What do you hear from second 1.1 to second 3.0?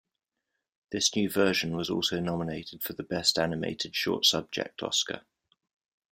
new version was also nominated for